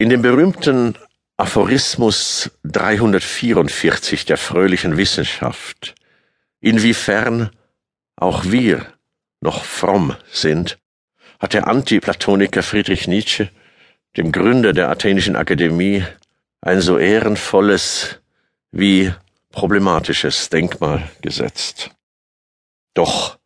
[0.00, 0.96] In dem berühmten
[1.36, 5.96] Aphorismus 344 der fröhlichen Wissenschaft,
[6.60, 7.50] inwiefern
[8.14, 8.86] auch wir
[9.40, 10.78] noch fromm sind,
[11.40, 13.50] hat der Antiplatoniker Friedrich Nietzsche,
[14.16, 16.04] dem Gründer der Athenischen Akademie,
[16.60, 18.20] ein so ehrenvolles
[18.70, 19.12] wie
[19.50, 21.90] problematisches Denkmal gesetzt.
[22.94, 23.38] Doch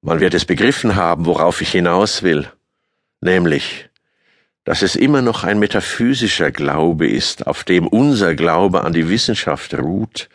[0.00, 2.50] man wird es begriffen haben, worauf ich hinaus will,
[3.20, 3.88] nämlich
[4.64, 9.74] dass es immer noch ein metaphysischer Glaube ist, auf dem unser Glaube an die Wissenschaft
[9.74, 10.28] ruht,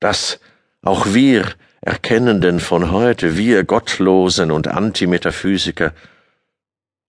[0.00, 0.40] dass
[0.82, 1.46] auch wir
[1.80, 5.92] Erkennenden von heute, wir Gottlosen und Antimetaphysiker,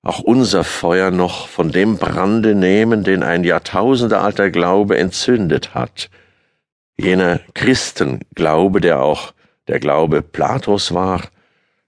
[0.02, 6.10] auch unser Feuer noch von dem Brande nehmen, den ein jahrtausendealter Glaube entzündet hat,
[6.98, 9.34] jener Christenglaube, der auch
[9.68, 11.22] der Glaube Platos war,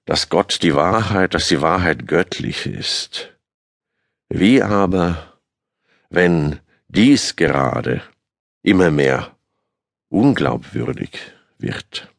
[0.06, 3.35] dass Gott die Wahrheit, dass die Wahrheit göttlich ist.
[4.30, 5.38] Wie aber,
[6.10, 8.02] wenn dies gerade
[8.64, 9.36] immer mehr
[10.10, 11.12] unglaubwürdig
[11.58, 12.10] wird?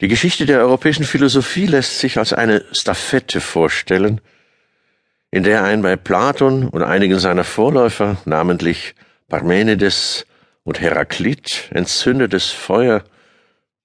[0.00, 4.20] Die Geschichte der europäischen Philosophie lässt sich als eine Stafette vorstellen,
[5.30, 8.94] in der ein bei Platon und einigen seiner Vorläufer, namentlich
[9.28, 10.26] Parmenides
[10.64, 13.04] und Heraklit, entzündetes Feuer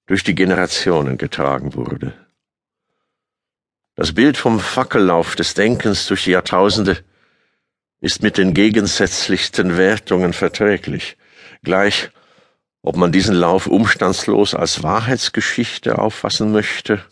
[0.06, 2.12] durch die Generationen getragen wurde.
[3.98, 7.02] Das Bild vom Fackellauf des Denkens durch die Jahrtausende
[8.00, 11.16] ist mit den gegensätzlichsten Wertungen verträglich,
[11.64, 12.10] gleich
[12.80, 17.04] ob man diesen Lauf umstandslos als Wahrheitsgeschichte auffassen möchte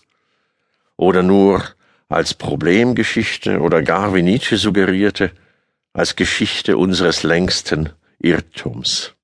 [0.96, 1.64] oder nur
[2.08, 5.32] als Problemgeschichte oder gar wie Nietzsche suggerierte,
[5.92, 9.14] als Geschichte unseres längsten Irrtums.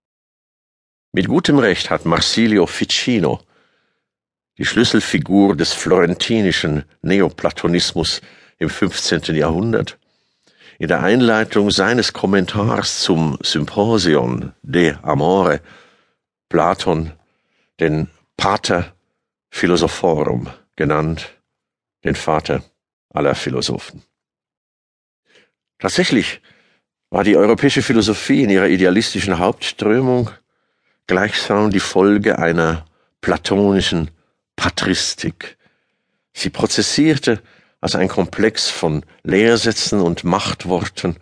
[1.13, 3.41] Mit gutem Recht hat Marsilio Ficino
[4.59, 8.21] die Schlüsselfigur des florentinischen Neoplatonismus
[8.59, 9.35] im 15.
[9.35, 9.99] Jahrhundert,
[10.79, 15.61] in der Einleitung seines Kommentars zum Symposion de Amore
[16.49, 17.13] Platon
[17.81, 18.93] den Pater
[19.51, 21.39] Philosophorum genannt,
[22.05, 22.63] den Vater
[23.11, 24.03] aller Philosophen.
[25.79, 26.41] Tatsächlich
[27.11, 30.31] war die europäische Philosophie in ihrer idealistischen Hauptströmung
[31.07, 32.87] gleichsam die Folge einer
[33.21, 34.11] platonischen
[34.57, 35.57] Patristik.
[36.33, 37.43] Sie prozessierte
[37.81, 41.17] als ein Komplex von Lehrsätzen und Machtworten,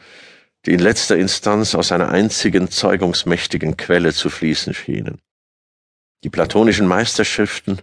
[0.66, 5.20] die in letzter Instanz aus einer einzigen zeugungsmächtigen Quelle zu fließen schienen.
[6.22, 7.80] Die platonischen Meisterschriften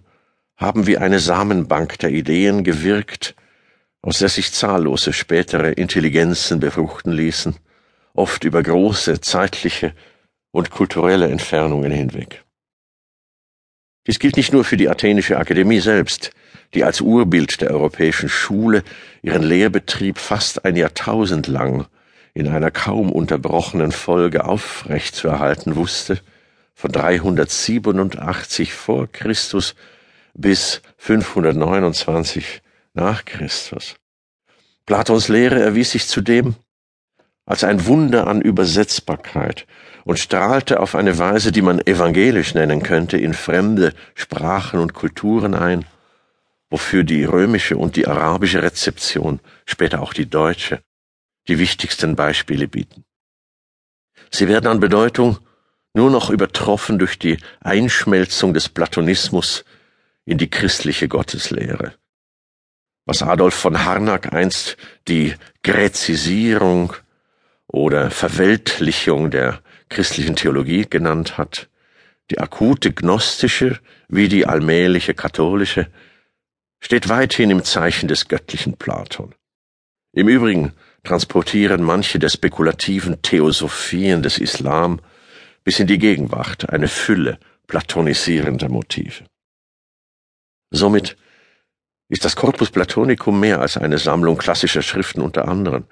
[0.58, 3.36] haben wie eine Samenbank der Ideen gewirkt,
[4.02, 7.56] aus der sich zahllose spätere Intelligenzen befruchten ließen,
[8.14, 9.94] oft über große zeitliche
[10.52, 12.44] und kulturelle Entfernungen hinweg.
[14.08, 16.32] Dies gilt nicht nur für die Athenische Akademie selbst,
[16.74, 18.84] die als Urbild der europäischen Schule
[19.22, 21.88] ihren Lehrbetrieb fast ein Jahrtausend lang
[22.34, 26.22] in einer kaum unterbrochenen Folge aufrechtzuerhalten wusste,
[26.74, 29.76] von 387 vor Christus
[30.34, 32.62] bis 529
[32.94, 33.96] nach Christus.
[34.86, 36.56] Platons Lehre erwies sich zudem
[37.48, 39.66] als ein Wunder an Übersetzbarkeit
[40.04, 45.56] und strahlte auf eine Weise, die man evangelisch nennen könnte, in fremde Sprachen und Kulturen
[45.56, 45.86] ein,
[46.70, 50.84] wofür die römische und die arabische Rezeption, später auch die deutsche,
[51.48, 53.04] die wichtigsten Beispiele bieten.
[54.30, 55.40] Sie werden an Bedeutung
[55.96, 59.66] nur noch übertroffen durch die Einschmelzung des Platonismus
[60.26, 61.94] in die christliche Gotteslehre
[63.08, 64.78] was Adolf von Harnack einst
[65.08, 65.34] die
[65.64, 66.94] Gräzisierung
[67.68, 71.70] oder Verweltlichung der christlichen Theologie genannt hat,
[72.30, 73.80] die akute gnostische
[74.10, 75.88] wie die allmähliche katholische,
[76.80, 79.34] steht weithin im Zeichen des göttlichen Platon.
[80.14, 80.74] Im Übrigen
[81.04, 85.00] transportieren manche der spekulativen Theosophien des Islam
[85.64, 89.26] bis in die Gegenwart eine Fülle platonisierender Motive.
[90.72, 91.18] Somit
[92.10, 95.86] ist das Corpus Platonicum mehr als eine Sammlung klassischer Schriften unter anderem.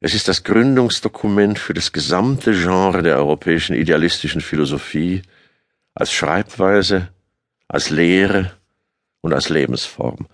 [0.00, 5.22] Es ist das Gründungsdokument für das gesamte Genre der europäischen idealistischen Philosophie
[5.94, 7.08] als Schreibweise,
[7.66, 8.52] als Lehre
[9.22, 10.26] und als Lebensform.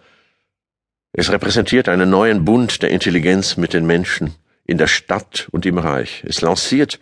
[1.13, 4.35] Es repräsentiert einen neuen Bund der Intelligenz mit den Menschen
[4.65, 6.25] in der Stadt und im Reich.
[6.27, 6.99] Es lanciert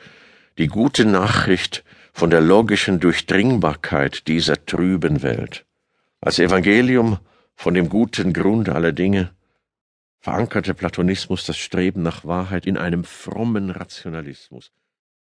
[0.59, 5.65] die gute Nachricht von der logischen Durchdringbarkeit dieser trüben Welt.
[6.21, 7.19] Als Evangelium
[7.55, 9.31] von dem guten Grund aller Dinge
[10.21, 14.71] verankerte Platonismus das Streben nach Wahrheit in einem frommen Rationalismus.